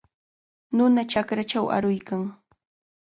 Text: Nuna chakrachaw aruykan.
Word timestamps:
Nuna 0.77 1.01
chakrachaw 1.11 1.65
aruykan. 1.75 2.21